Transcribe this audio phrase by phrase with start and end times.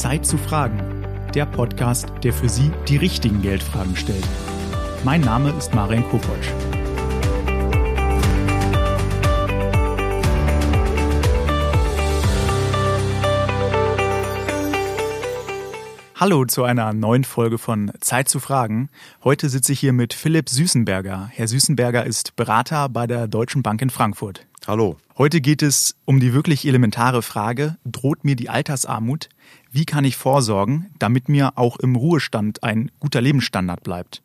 [0.00, 1.04] Zeit zu fragen.
[1.34, 4.26] Der Podcast, der für Sie die richtigen Geldfragen stellt.
[5.04, 6.48] Mein Name ist Marian Kopotsch.
[16.16, 18.88] Hallo zu einer neuen Folge von Zeit zu fragen.
[19.22, 21.28] Heute sitze ich hier mit Philipp Süßenberger.
[21.30, 24.46] Herr Süßenberger ist Berater bei der Deutschen Bank in Frankfurt.
[24.66, 24.98] Hallo.
[25.16, 29.30] Heute geht es um die wirklich elementare Frage, droht mir die Altersarmut?
[29.72, 34.22] Wie kann ich vorsorgen, damit mir auch im Ruhestand ein guter Lebensstandard bleibt?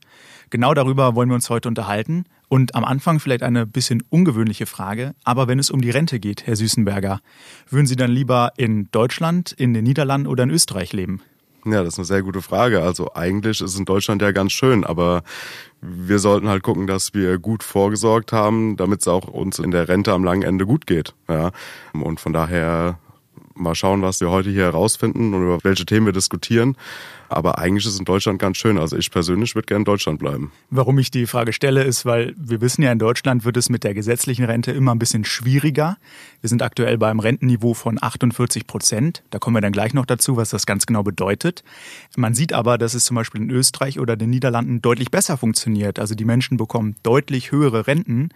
[0.49, 2.25] Genau darüber wollen wir uns heute unterhalten.
[2.49, 6.45] Und am Anfang vielleicht eine bisschen ungewöhnliche Frage, aber wenn es um die Rente geht,
[6.45, 7.21] Herr Süßenberger,
[7.69, 11.21] würden Sie dann lieber in Deutschland, in den Niederlanden oder in Österreich leben?
[11.65, 12.83] Ja, das ist eine sehr gute Frage.
[12.83, 15.23] Also eigentlich ist es in Deutschland ja ganz schön, aber
[15.81, 19.87] wir sollten halt gucken, dass wir gut vorgesorgt haben, damit es auch uns in der
[19.87, 21.15] Rente am langen Ende gut geht.
[21.27, 21.51] Ja.
[21.93, 22.99] Und von daher
[23.55, 26.77] mal schauen, was wir heute hier herausfinden und über welche Themen wir diskutieren.
[27.29, 28.77] Aber eigentlich ist es in Deutschland ganz schön.
[28.77, 30.51] Also ich persönlich würde gerne in Deutschland bleiben.
[30.69, 33.83] Warum ich die Frage stelle, ist, weil wir wissen ja, in Deutschland wird es mit
[33.83, 35.97] der gesetzlichen Rente immer ein bisschen schwieriger.
[36.41, 39.23] Wir sind aktuell beim Rentenniveau von 48 Prozent.
[39.29, 41.63] Da kommen wir dann gleich noch dazu, was das ganz genau bedeutet.
[42.15, 45.99] Man sieht aber, dass es zum Beispiel in Österreich oder den Niederlanden deutlich besser funktioniert.
[45.99, 48.29] Also die Menschen bekommen deutlich höhere Renten,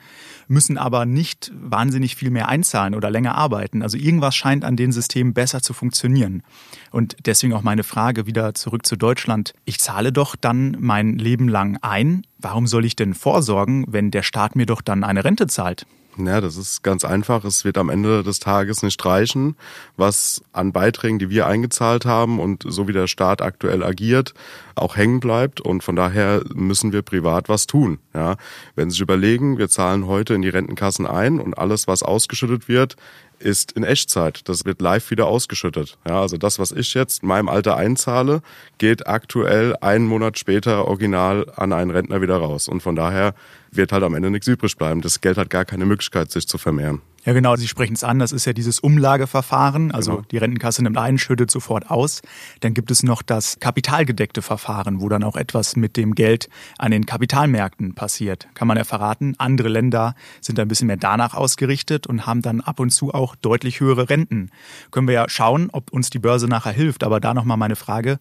[0.48, 3.84] müssen aber nicht wahnsinnig viel mehr einzahlen oder länger arbeiten.
[3.84, 6.44] Also irgendwas scheint an den Systemen besser zu funktionieren.
[6.92, 9.54] Und deswegen auch meine Frage wieder zurück zurück zu Deutschland.
[9.66, 12.24] Ich zahle doch dann mein Leben lang ein.
[12.38, 15.86] Warum soll ich denn vorsorgen, wenn der Staat mir doch dann eine Rente zahlt?
[16.26, 17.44] Ja, das ist ganz einfach.
[17.44, 19.56] Es wird am Ende des Tages nicht reichen,
[19.98, 24.34] was an Beiträgen, die wir eingezahlt haben und so wie der Staat aktuell agiert,
[24.76, 25.62] auch hängen bleibt.
[25.62, 28.00] Und von daher müssen wir privat was tun.
[28.14, 28.38] Ja,
[28.76, 32.68] wenn Sie sich überlegen, wir zahlen heute in die Rentenkassen ein und alles, was ausgeschüttet
[32.68, 32.96] wird,
[33.40, 34.48] ist in Echtzeit.
[34.50, 35.98] Das wird live wieder ausgeschüttet.
[36.08, 38.42] Ja, also das, was ich jetzt in meinem Alter einzahle,
[38.78, 42.68] geht aktuell einen Monat später original an einen Rentner wieder raus.
[42.68, 43.34] Und von daher
[43.72, 45.02] wird halt am Ende nichts übrig bleiben.
[45.02, 47.02] Das Geld hat gar keine Möglichkeit, sich zu vermehren.
[47.26, 48.20] Ja, genau, Sie sprechen es an.
[48.20, 49.92] Das ist ja dieses Umlageverfahren.
[49.92, 50.26] Also genau.
[50.32, 52.22] die Rentenkasse nimmt ein, schüttet sofort aus.
[52.62, 56.92] Dann gibt es noch das kapitalgedeckte Verfahren, wo dann auch etwas mit dem Geld an
[56.92, 58.48] den Kapitalmärkten passiert.
[58.54, 59.36] Kann man ja verraten.
[59.38, 63.36] Andere Länder sind ein bisschen mehr danach ausgerichtet und haben dann ab und zu auch
[63.36, 64.50] deutlich höhere Renten.
[64.90, 67.04] Können wir ja schauen, ob uns die Börse nachher hilft.
[67.04, 68.20] Aber da nochmal meine Frage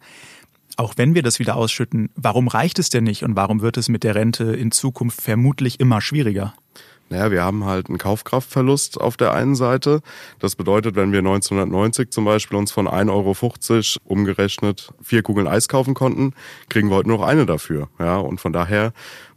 [0.79, 3.89] auch wenn wir das wieder ausschütten, warum reicht es denn nicht und warum wird es
[3.89, 6.55] mit der Rente in Zukunft vermutlich immer schwieriger?
[7.11, 10.03] Naja, wir haben halt einen Kaufkraftverlust auf der einen Seite.
[10.39, 15.69] Das bedeutet, wenn wir 1990 zum Beispiel uns von 1,50 Euro umgerechnet vier Kugeln Eis
[15.69, 16.35] kaufen konnten,
[16.69, 17.89] kriegen wir heute nur noch eine dafür.
[17.99, 18.93] Ja, und von daher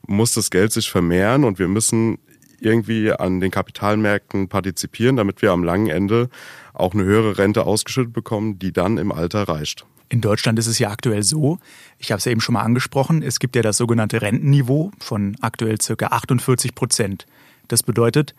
[0.06, 2.18] muss das Geld sich vermehren und wir müssen
[2.62, 6.30] irgendwie an den Kapitalmärkten partizipieren, damit wir am langen Ende
[6.74, 9.86] auch eine höhere Rente ausgeschüttet bekommen, die dann im Alter reicht.
[10.10, 11.58] In Deutschland ist es ja aktuell so,
[11.98, 15.38] ich habe es ja eben schon mal angesprochen, es gibt ja das sogenannte Rentenniveau von
[15.40, 17.26] aktuell circa 48 Prozent.
[17.70, 18.36] Das bedeutet,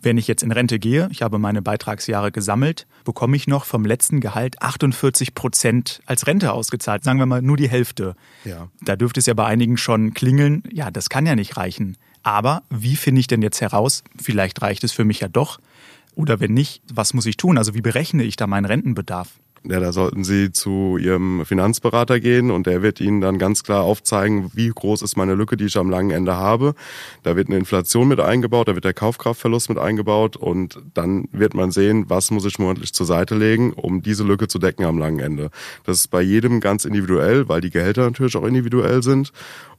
[0.00, 3.84] wenn ich jetzt in Rente gehe, ich habe meine Beitragsjahre gesammelt, bekomme ich noch vom
[3.84, 7.04] letzten Gehalt 48 Prozent als Rente ausgezahlt.
[7.04, 8.16] Sagen wir mal nur die Hälfte.
[8.44, 8.68] Ja.
[8.80, 11.96] Da dürfte es ja bei einigen schon klingeln, ja, das kann ja nicht reichen.
[12.22, 15.58] Aber wie finde ich denn jetzt heraus, vielleicht reicht es für mich ja doch?
[16.14, 17.58] Oder wenn nicht, was muss ich tun?
[17.58, 19.28] Also wie berechne ich da meinen Rentenbedarf?
[19.64, 23.82] Ja, da sollten Sie zu Ihrem Finanzberater gehen und der wird Ihnen dann ganz klar
[23.84, 26.74] aufzeigen, wie groß ist meine Lücke, die ich am langen Ende habe.
[27.22, 31.54] Da wird eine Inflation mit eingebaut, da wird der Kaufkraftverlust mit eingebaut und dann wird
[31.54, 34.98] man sehen, was muss ich monatlich zur Seite legen, um diese Lücke zu decken am
[34.98, 35.50] langen Ende.
[35.84, 39.32] Das ist bei jedem ganz individuell, weil die Gehälter natürlich auch individuell sind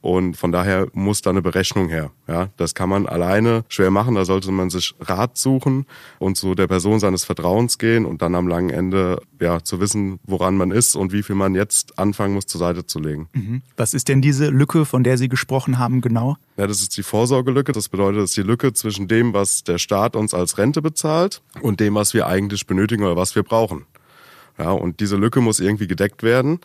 [0.04, 2.10] und von daher muss da eine Berechnung her.
[2.26, 4.16] Ja, das kann man alleine schwer machen.
[4.16, 5.86] Da sollte man sich Rat suchen
[6.18, 10.20] und zu der Person seines Vertrauens gehen und dann am langen Ende ja zu wissen,
[10.24, 13.28] woran man ist und wie viel man jetzt anfangen muss zur Seite zu legen.
[13.32, 13.62] Mhm.
[13.76, 16.36] Was ist denn diese Lücke, von der Sie gesprochen haben, genau?
[16.56, 17.72] Ja, das ist die Vorsorgelücke.
[17.72, 21.42] Das bedeutet, das ist die Lücke zwischen dem, was der Staat uns als Rente bezahlt
[21.62, 23.86] und dem, was wir eigentlich benötigen oder was wir brauchen.
[24.58, 26.60] Ja, und diese Lücke muss irgendwie gedeckt werden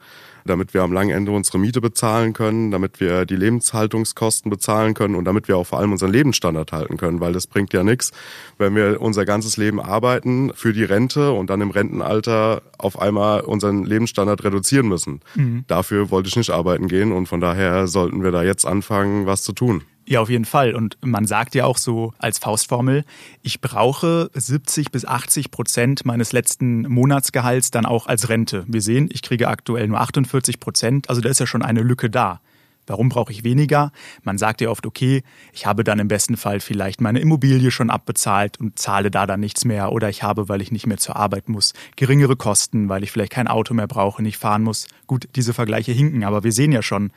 [0.49, 5.15] damit wir am langen Ende unsere Miete bezahlen können, damit wir die Lebenshaltungskosten bezahlen können
[5.15, 8.11] und damit wir auch vor allem unseren Lebensstandard halten können, weil das bringt ja nichts,
[8.57, 13.41] wenn wir unser ganzes Leben arbeiten für die Rente und dann im Rentenalter auf einmal
[13.41, 15.21] unseren Lebensstandard reduzieren müssen.
[15.35, 15.65] Mhm.
[15.67, 19.43] Dafür wollte ich nicht arbeiten gehen und von daher sollten wir da jetzt anfangen, was
[19.43, 19.83] zu tun.
[20.09, 20.73] Ja, auf jeden Fall.
[20.73, 23.05] Und man sagt ja auch so als Faustformel,
[23.43, 28.65] ich brauche 70 bis 80 Prozent meines letzten Monatsgehalts dann auch als Rente.
[28.67, 32.09] Wir sehen, ich kriege aktuell nur 48 Prozent, also da ist ja schon eine Lücke
[32.09, 32.41] da.
[32.87, 33.91] Warum brauche ich weniger?
[34.23, 35.21] Man sagt ja oft, okay,
[35.53, 39.41] ich habe dann im besten Fall vielleicht meine Immobilie schon abbezahlt und zahle da dann
[39.41, 39.91] nichts mehr.
[39.91, 43.33] Oder ich habe, weil ich nicht mehr zur Arbeit muss, geringere Kosten, weil ich vielleicht
[43.33, 44.87] kein Auto mehr brauche, nicht fahren muss.
[45.05, 47.11] Gut, diese Vergleiche hinken, aber wir sehen ja schon,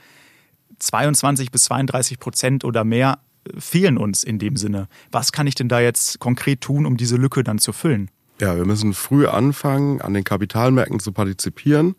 [0.82, 3.19] 22 bis 32 Prozent oder mehr
[3.58, 4.88] fehlen uns in dem Sinne.
[5.11, 8.11] Was kann ich denn da jetzt konkret tun, um diese Lücke dann zu füllen?
[8.40, 11.94] Ja, wir müssen früh anfangen, an den Kapitalmärkten zu partizipieren.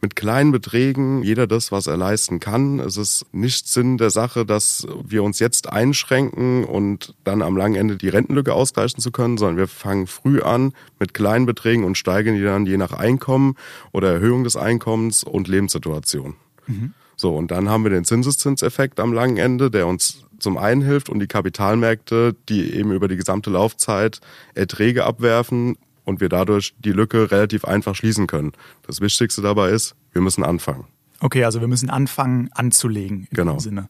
[0.00, 2.80] Mit kleinen Beträgen, jeder das, was er leisten kann.
[2.80, 7.74] Es ist nicht Sinn der Sache, dass wir uns jetzt einschränken und dann am langen
[7.74, 11.98] Ende die Rentenlücke ausgleichen zu können, sondern wir fangen früh an mit kleinen Beträgen und
[11.98, 13.56] steigern die dann je nach Einkommen
[13.92, 16.36] oder Erhöhung des Einkommens und Lebenssituation.
[16.66, 16.94] Mhm.
[17.22, 21.08] So, und dann haben wir den Zinseszinseffekt am langen Ende, der uns zum einen hilft
[21.08, 24.20] und die Kapitalmärkte, die eben über die gesamte Laufzeit
[24.54, 28.50] Erträge abwerfen und wir dadurch die Lücke relativ einfach schließen können.
[28.88, 30.88] Das Wichtigste dabei ist, wir müssen anfangen.
[31.22, 33.52] Okay, also wir müssen anfangen anzulegen in genau.
[33.52, 33.88] dem Sinne.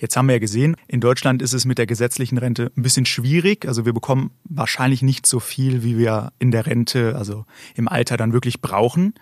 [0.00, 3.06] Jetzt haben wir ja gesehen, in Deutschland ist es mit der gesetzlichen Rente ein bisschen
[3.06, 3.66] schwierig.
[3.68, 7.46] Also wir bekommen wahrscheinlich nicht so viel, wie wir in der Rente, also
[7.76, 9.14] im Alter dann wirklich brauchen.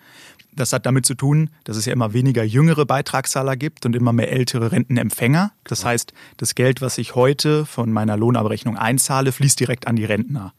[0.55, 4.11] Das hat damit zu tun, dass es ja immer weniger jüngere Beitragszahler gibt und immer
[4.11, 5.51] mehr ältere Rentenempfänger.
[5.63, 10.05] Das heißt, das Geld, was ich heute von meiner Lohnabrechnung einzahle, fließt direkt an die
[10.05, 10.55] Rentner.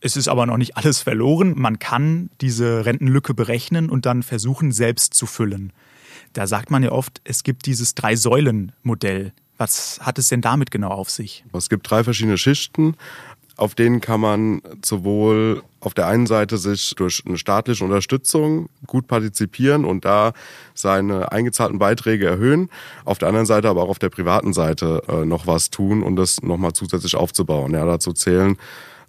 [0.00, 1.54] Es ist aber noch nicht alles verloren.
[1.56, 5.72] Man kann diese Rentenlücke berechnen und dann versuchen, selbst zu füllen.
[6.32, 9.32] Da sagt man ja oft, es gibt dieses Drei-Säulen-Modell.
[9.58, 11.44] Was hat es denn damit genau auf sich?
[11.52, 12.96] Es gibt drei verschiedene Schichten
[13.60, 19.06] auf denen kann man sowohl auf der einen Seite sich durch eine staatliche Unterstützung gut
[19.06, 20.32] partizipieren und da
[20.72, 22.70] seine eingezahlten Beiträge erhöhen,
[23.04, 26.16] auf der anderen Seite aber auch auf der privaten Seite äh, noch was tun und
[26.16, 27.74] das nochmal zusätzlich aufzubauen.
[27.74, 28.56] Ja, dazu zählen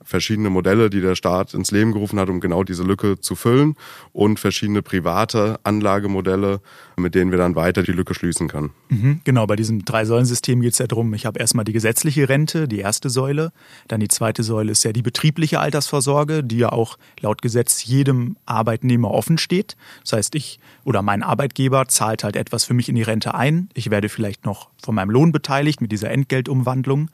[0.04, 3.76] verschiedene Modelle, die der Staat ins Leben gerufen hat, um genau diese Lücke zu füllen
[4.14, 6.62] und verschiedene private Anlagemodelle,
[6.98, 8.72] mit denen wir dann weiter die Lücke schließen können.
[8.90, 12.68] Mhm, genau, bei diesem Drei-Säulen-System geht es ja darum, ich habe erstmal die gesetzliche Rente,
[12.68, 13.52] die erste Säule,
[13.88, 18.38] dann die zweite Säule ist ja die betriebliche Altersvorsorge, die ja auch laut Gesetz jedem
[18.46, 19.76] Arbeitnehmer offen steht.
[20.04, 23.70] Das heißt, ich oder mein Arbeitgeber zahlt halt etwas für mich in die Rente ein.
[23.74, 27.10] Ich werde vielleicht noch von meinem Lohn beteiligt mit dieser Entgeltumwandlung.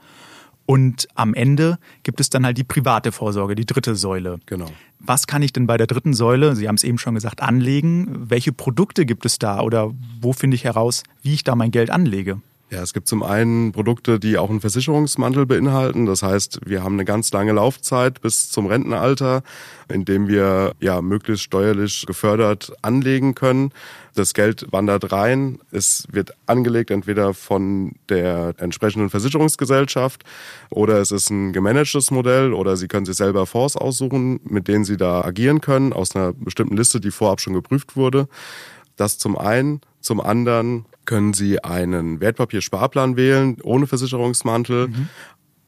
[0.67, 4.39] Und am Ende gibt es dann halt die private Vorsorge, die dritte Säule.
[4.47, 4.67] Genau.
[4.99, 8.29] Was kann ich denn bei der dritten Säule, Sie haben es eben schon gesagt, anlegen?
[8.29, 11.89] Welche Produkte gibt es da oder wo finde ich heraus, wie ich da mein Geld
[11.89, 12.41] anlege?
[12.69, 16.05] Ja, es gibt zum einen Produkte, die auch einen Versicherungsmantel beinhalten.
[16.05, 19.41] Das heißt, wir haben eine ganz lange Laufzeit bis zum Rentenalter,
[19.87, 23.71] in dem wir ja möglichst steuerlich gefördert anlegen können.
[24.15, 25.59] Das Geld wandert rein.
[25.71, 30.25] Es wird angelegt entweder von der entsprechenden Versicherungsgesellschaft
[30.69, 34.83] oder es ist ein gemanagtes Modell oder Sie können sich selber Fonds aussuchen, mit denen
[34.83, 38.27] Sie da agieren können aus einer bestimmten Liste, die vorab schon geprüft wurde.
[38.97, 39.79] Das zum einen.
[40.01, 44.89] Zum anderen können Sie einen Wertpapiersparplan wählen, ohne Versicherungsmantel.
[44.89, 45.09] Mhm.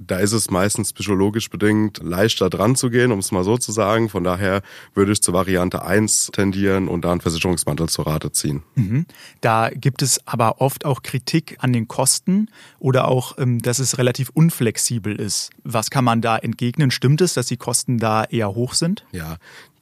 [0.01, 3.74] Da ist es meistens psychologisch bedingt leichter dran zu gehen, um es mal so zu
[3.74, 4.07] sagen.
[4.07, 4.62] Von daher
[4.94, 8.63] würde ich zur Variante 1 tendieren und da einen Versicherungsmantel zur Rate ziehen.
[8.75, 9.06] Mhm.
[9.41, 12.47] Da gibt es aber oft auch Kritik an den Kosten
[12.80, 15.50] oder auch, ähm, dass es relativ unflexibel ist.
[15.65, 16.91] Was kann man da entgegnen?
[16.91, 19.06] Stimmt es, dass die Kosten da eher hoch sind?
[19.12, 19.36] Ja,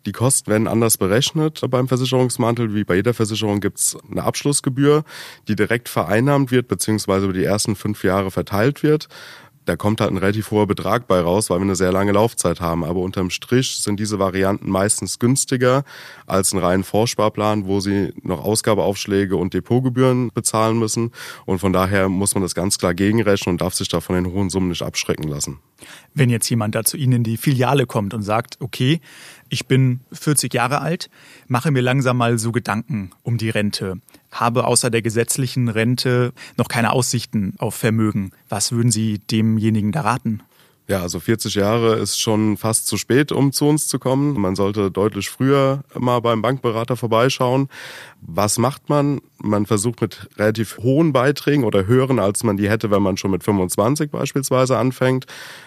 [0.07, 2.73] die Kosten werden anders berechnet beim Versicherungsmantel.
[2.73, 5.03] Wie bei jeder Versicherung gibt es eine Abschlussgebühr,
[5.49, 9.09] die direkt vereinnahmt wird, beziehungsweise über die ersten fünf Jahre verteilt wird.
[9.65, 12.61] Da kommt halt ein relativ hoher Betrag bei raus, weil wir eine sehr lange Laufzeit
[12.61, 12.85] haben.
[12.85, 15.83] Aber unterm Strich sind diese Varianten meistens günstiger
[16.25, 21.11] als ein reinen Vorsparplan, wo sie noch Ausgabeaufschläge und Depotgebühren bezahlen müssen.
[21.45, 24.31] Und von daher muss man das ganz klar gegenrechnen und darf sich da von den
[24.31, 25.59] hohen Summen nicht abschrecken lassen.
[26.13, 29.01] Wenn jetzt jemand da zu Ihnen in die Filiale kommt und sagt, okay,
[29.49, 31.09] ich bin 40 Jahre alt,
[31.47, 33.99] mache mir langsam mal so Gedanken um die Rente,
[34.31, 38.31] habe außer der gesetzlichen Rente noch keine Aussichten auf Vermögen.
[38.49, 40.41] Was würden Sie demjenigen da raten?
[40.89, 44.39] Ja, also 40 Jahre ist schon fast zu spät, um zu uns zu kommen.
[44.39, 47.67] Man sollte deutlich früher mal beim Bankberater vorbeischauen.
[48.21, 49.19] Was macht man?
[49.39, 53.31] Man versucht mit relativ hohen Beiträgen oder höheren, als man die hätte, wenn man schon
[53.31, 55.25] mit 25 beispielsweise anfängt,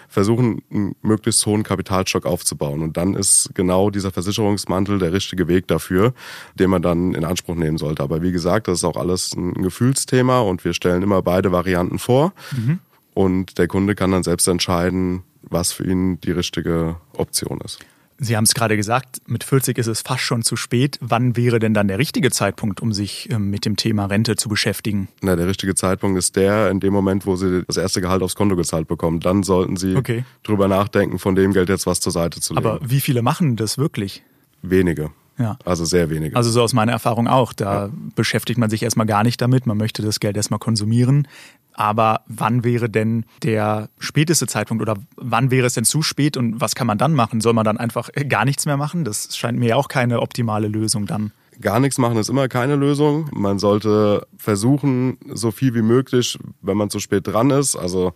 [0.09, 2.81] versuchen, einen möglichst hohen Kapitalstock aufzubauen.
[2.81, 6.15] Und dann ist genau dieser Versicherungsmantel der richtige Weg dafür,
[6.55, 8.01] den man dann in Anspruch nehmen sollte.
[8.01, 11.99] Aber wie gesagt, das ist auch alles ein Gefühlsthema und wir stellen immer beide Varianten
[11.99, 12.33] vor.
[12.53, 12.79] Mhm.
[13.13, 17.79] Und der Kunde kann dann selbst entscheiden, was für ihn die richtige Option ist.
[18.23, 20.99] Sie haben es gerade gesagt, mit 40 ist es fast schon zu spät.
[21.01, 24.47] Wann wäre denn dann der richtige Zeitpunkt, um sich ähm, mit dem Thema Rente zu
[24.47, 25.07] beschäftigen?
[25.23, 28.35] Na, der richtige Zeitpunkt ist der, in dem Moment, wo Sie das erste Gehalt aufs
[28.35, 29.21] Konto gezahlt bekommen.
[29.21, 30.23] Dann sollten Sie okay.
[30.43, 32.63] drüber nachdenken, von dem Geld jetzt was zur Seite zu legen.
[32.63, 34.21] Aber wie viele machen das wirklich?
[34.61, 35.09] Wenige.
[35.39, 35.57] Ja.
[35.65, 36.35] Also sehr wenige.
[36.35, 37.53] Also so aus meiner Erfahrung auch.
[37.53, 37.89] Da ja.
[38.15, 39.65] beschäftigt man sich erstmal gar nicht damit.
[39.65, 41.27] Man möchte das Geld erstmal konsumieren.
[41.73, 46.59] Aber wann wäre denn der späteste Zeitpunkt oder wann wäre es denn zu spät und
[46.59, 47.41] was kann man dann machen?
[47.41, 49.03] Soll man dann einfach gar nichts mehr machen?
[49.03, 51.31] Das scheint mir auch keine optimale Lösung dann.
[51.59, 53.29] Gar nichts machen ist immer keine Lösung.
[53.33, 57.75] Man sollte versuchen, so viel wie möglich, wenn man zu spät dran ist.
[57.75, 58.13] Also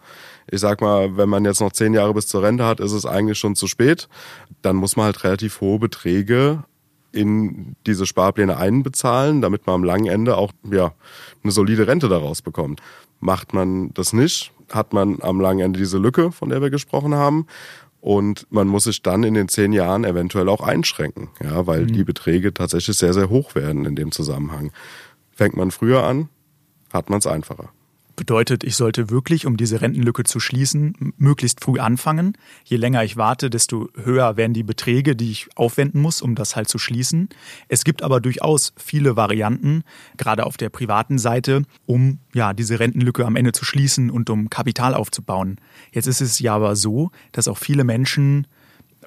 [0.50, 3.06] ich sag mal, wenn man jetzt noch zehn Jahre bis zur Rente hat, ist es
[3.06, 4.08] eigentlich schon zu spät.
[4.62, 6.64] Dann muss man halt relativ hohe Beträge
[7.16, 10.94] in diese Sparpläne einbezahlen, damit man am langen Ende auch ja,
[11.44, 12.82] eine solide Rente daraus bekommt.
[13.20, 17.16] Macht man das nicht, hat man am langen Ende diese Lücke, von der wir gesprochen
[17.16, 17.48] haben.
[18.02, 21.94] Und man muss sich dann in den zehn Jahren eventuell auch einschränken, ja, weil mhm.
[21.94, 24.72] die Beträge tatsächlich sehr, sehr hoch werden in dem Zusammenhang.
[25.32, 26.30] Fängt man früher an,
[26.94, 27.70] hat man es einfacher.
[28.16, 32.38] Bedeutet, ich sollte wirklich, um diese Rentenlücke zu schließen, möglichst früh anfangen.
[32.64, 36.56] Je länger ich warte, desto höher werden die Beträge, die ich aufwenden muss, um das
[36.56, 37.28] halt zu schließen.
[37.68, 39.84] Es gibt aber durchaus viele Varianten,
[40.16, 44.50] gerade auf der privaten Seite, um ja diese Rentenlücke am Ende zu schließen und um
[44.50, 45.60] Kapital aufzubauen.
[45.92, 48.48] Jetzt ist es ja aber so, dass auch viele Menschen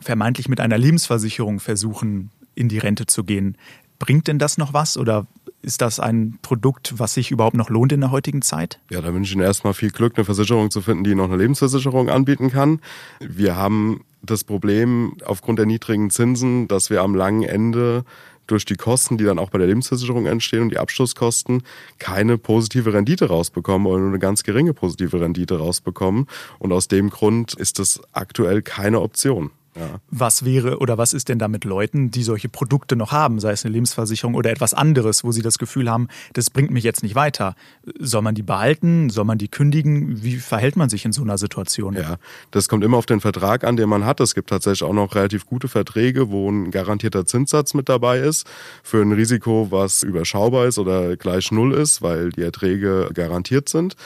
[0.01, 3.57] vermeintlich mit einer Lebensversicherung versuchen, in die Rente zu gehen.
[3.99, 5.27] Bringt denn das noch was oder
[5.63, 8.81] ist das ein Produkt, was sich überhaupt noch lohnt in der heutigen Zeit?
[8.91, 11.37] Ja, da wünsche ich Ihnen erstmal viel Glück, eine Versicherung zu finden, die noch eine
[11.37, 12.81] Lebensversicherung anbieten kann.
[13.21, 18.05] Wir haben das Problem aufgrund der niedrigen Zinsen, dass wir am langen Ende
[18.47, 21.63] durch die Kosten, die dann auch bei der Lebensversicherung entstehen und die Abschlusskosten,
[21.99, 26.27] keine positive Rendite rausbekommen oder nur eine ganz geringe positive Rendite rausbekommen.
[26.59, 29.51] Und aus dem Grund ist das aktuell keine Option.
[29.79, 30.01] Ja.
[30.11, 33.53] Was wäre oder was ist denn da mit Leuten, die solche Produkte noch haben, sei
[33.53, 37.03] es eine Lebensversicherung oder etwas anderes, wo sie das Gefühl haben, das bringt mich jetzt
[37.03, 37.55] nicht weiter?
[37.99, 39.11] Soll man die behalten?
[39.11, 40.23] Soll man die kündigen?
[40.23, 41.95] Wie verhält man sich in so einer Situation?
[41.95, 42.17] Ja,
[42.51, 44.21] das kommt immer auf den Vertrag an, den man hat.
[44.21, 48.47] Es gibt tatsächlich auch noch relativ gute Verträge, wo ein garantierter Zinssatz mit dabei ist
[48.83, 53.97] für ein Risiko, was überschaubar ist oder gleich null ist, weil die Erträge garantiert sind.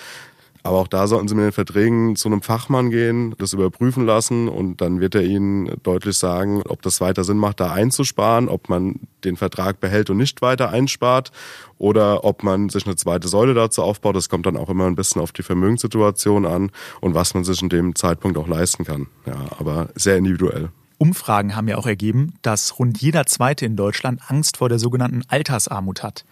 [0.65, 4.49] Aber auch da sollten Sie mit den Verträgen zu einem Fachmann gehen, das überprüfen lassen
[4.49, 8.69] und dann wird er Ihnen deutlich sagen, ob das weiter Sinn macht, da einzusparen, ob
[8.69, 11.33] man den Vertrag behält und nicht weiter einspart
[11.79, 14.15] oder ob man sich eine zweite Säule dazu aufbaut.
[14.15, 17.61] Das kommt dann auch immer ein bisschen auf die Vermögenssituation an und was man sich
[17.61, 19.09] in dem Zeitpunkt auch leisten kann.
[19.27, 20.71] Ja, aber sehr individuell.
[21.03, 25.23] Umfragen haben ja auch ergeben, dass rund jeder Zweite in Deutschland Angst vor der sogenannten
[25.27, 26.25] Altersarmut hat.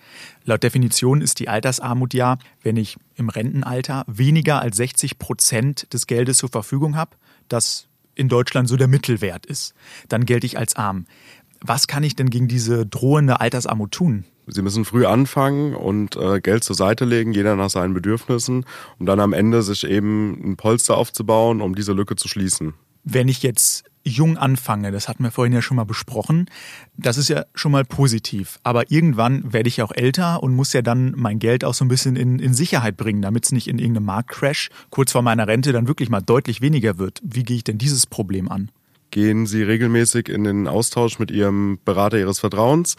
[0.44, 6.06] Laut Definition ist die Altersarmut ja, wenn ich im Rentenalter weniger als 60 Prozent des
[6.06, 7.16] Geldes zur Verfügung habe,
[7.48, 9.74] das in Deutschland so der Mittelwert ist.
[10.08, 11.06] Dann gelte ich als arm.
[11.60, 14.24] Was kann ich denn gegen diese drohende Altersarmut tun?
[14.46, 18.64] Sie müssen früh anfangen und äh, Geld zur Seite legen, jeder nach seinen Bedürfnissen,
[19.00, 22.74] um dann am Ende sich eben ein Polster aufzubauen, um diese Lücke zu schließen.
[23.02, 26.46] Wenn ich jetzt jung anfange, das hatten wir vorhin ja schon mal besprochen,
[26.96, 28.58] das ist ja schon mal positiv.
[28.62, 31.84] Aber irgendwann werde ich ja auch älter und muss ja dann mein Geld auch so
[31.84, 35.46] ein bisschen in, in Sicherheit bringen, damit es nicht in irgendeinem Marktcrash kurz vor meiner
[35.46, 37.20] Rente dann wirklich mal deutlich weniger wird.
[37.22, 38.70] Wie gehe ich denn dieses Problem an?
[39.10, 42.96] Gehen Sie regelmäßig in den Austausch mit Ihrem Berater Ihres Vertrauens?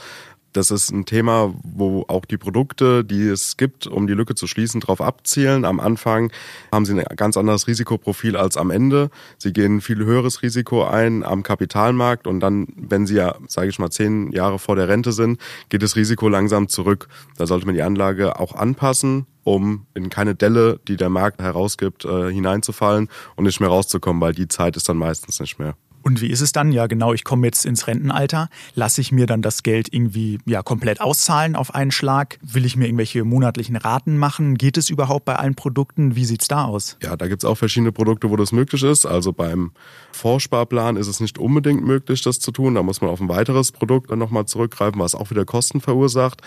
[0.53, 4.48] Das ist ein Thema, wo auch die Produkte, die es gibt, um die Lücke zu
[4.48, 5.65] schließen, darauf abzielen.
[5.65, 6.31] Am Anfang
[6.72, 9.10] haben sie ein ganz anderes Risikoprofil als am Ende.
[9.38, 13.79] Sie gehen viel höheres Risiko ein am Kapitalmarkt und dann, wenn sie ja, sage ich
[13.79, 15.39] mal, zehn Jahre vor der Rente sind,
[15.70, 17.08] geht das Risiko langsam zurück.
[17.38, 22.05] Da sollte man die Anlage auch anpassen um in keine Delle, die der Markt herausgibt,
[22.05, 25.75] äh, hineinzufallen und nicht mehr rauszukommen, weil die Zeit ist dann meistens nicht mehr.
[26.03, 26.72] Und wie ist es dann?
[26.72, 28.50] Ja, genau, ich komme jetzt ins Rentenalter.
[28.75, 32.39] Lasse ich mir dann das Geld irgendwie ja komplett auszahlen auf einen Schlag?
[32.41, 34.58] Will ich mir irgendwelche monatlichen Raten machen?
[34.58, 36.15] Geht es überhaupt bei allen Produkten?
[36.15, 36.98] Wie sieht's da aus?
[37.01, 39.05] Ja, da gibt's auch verschiedene Produkte, wo das möglich ist.
[39.05, 39.72] Also beim
[40.12, 42.75] Vorsparplan ist es nicht unbedingt möglich, das zu tun.
[42.75, 46.41] Da muss man auf ein weiteres Produkt dann nochmal zurückgreifen, was auch wieder Kosten verursacht.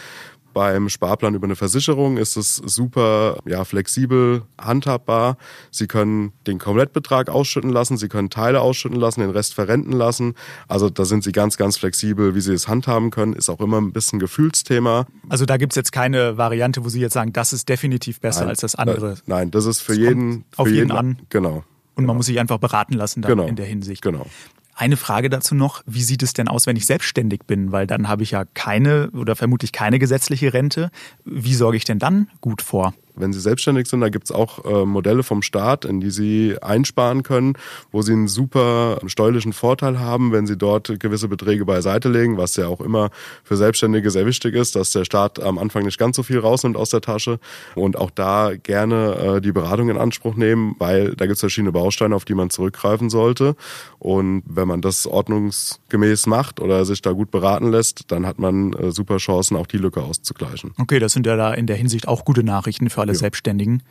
[0.55, 5.37] Beim Sparplan über eine Versicherung ist es super ja, flexibel handhabbar.
[5.71, 10.35] Sie können den Komplettbetrag ausschütten lassen, Sie können Teile ausschütten lassen, den Rest verrenten lassen.
[10.69, 13.33] Also da sind Sie ganz, ganz flexibel, wie Sie es handhaben können.
[13.35, 15.07] Ist auch immer ein bisschen Gefühlsthema.
[15.29, 18.51] Also da gibt's jetzt keine Variante, wo Sie jetzt sagen, das ist definitiv besser nein,
[18.51, 19.17] als das andere.
[19.27, 21.19] Nein, das ist für das jeden auf jeden, jeden an.
[21.29, 21.65] Genau.
[21.97, 22.15] Und man genau.
[22.15, 23.47] muss sich einfach beraten lassen dann genau.
[23.47, 24.03] in der Hinsicht.
[24.03, 24.27] Genau.
[24.75, 27.71] Eine Frage dazu noch, wie sieht es denn aus, wenn ich selbstständig bin?
[27.71, 30.91] Weil dann habe ich ja keine oder vermutlich keine gesetzliche Rente.
[31.25, 32.95] Wie sorge ich denn dann gut vor?
[33.17, 36.57] Wenn Sie selbstständig sind, da gibt es auch äh, Modelle vom Staat, in die Sie
[36.61, 37.55] einsparen können,
[37.93, 42.57] wo Sie einen super steuerlichen Vorteil haben, wenn Sie dort gewisse Beträge beiseite legen, was
[42.57, 43.11] ja auch immer
[43.43, 46.77] für Selbstständige sehr wichtig ist, dass der Staat am Anfang nicht ganz so viel rausnimmt
[46.77, 47.39] aus der Tasche
[47.75, 51.73] und auch da gerne äh, die Beratung in Anspruch nehmen, weil da gibt es verschiedene
[51.73, 53.57] Bausteine, auf die man zurückgreifen sollte.
[53.99, 58.73] Und wenn man das ordnungsgemäß macht oder sich da gut beraten lässt, dann hat man
[58.73, 60.73] äh, super Chancen, auch die Lücke auszugleichen.
[60.79, 63.19] Okay, das sind ja da in der Hinsicht auch gute Nachrichten für alle ja.
[63.19, 63.83] Selbstständigen.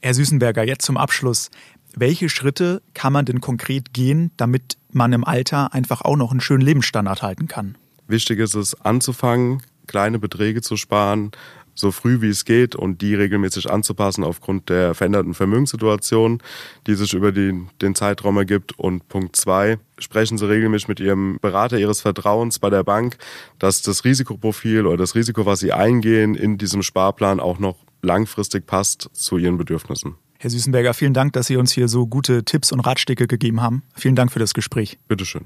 [0.00, 1.50] Herr Süßenberger, jetzt zum Abschluss.
[1.94, 6.40] Welche Schritte kann man denn konkret gehen, damit man im Alter einfach auch noch einen
[6.40, 7.76] schönen Lebensstandard halten kann?
[8.08, 11.32] Wichtig ist es, anzufangen, kleine Beträge zu sparen,
[11.74, 16.42] so früh wie es geht und die regelmäßig anzupassen aufgrund der veränderten Vermögenssituation,
[16.86, 18.78] die sich über die, den Zeitraum ergibt.
[18.78, 23.16] Und Punkt zwei, sprechen Sie regelmäßig mit Ihrem Berater Ihres Vertrauens bei der Bank,
[23.58, 28.66] dass das Risikoprofil oder das Risiko, was Sie eingehen, in diesem Sparplan auch noch langfristig
[28.66, 30.16] passt zu Ihren Bedürfnissen.
[30.38, 33.84] Herr Süßenberger, vielen Dank, dass Sie uns hier so gute Tipps und Ratschläge gegeben haben.
[33.94, 34.98] Vielen Dank für das Gespräch.
[35.06, 35.44] Bitteschön.